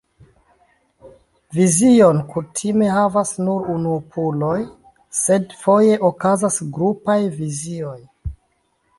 Vizion 1.57 2.21
kutime 2.31 2.87
havas 2.95 3.33
nur 3.47 3.67
unuopuloj, 3.73 4.55
sed 5.17 5.53
foje 5.65 5.99
okazas 6.09 6.57
grupaj 6.79 7.19
vizioj. 7.43 7.95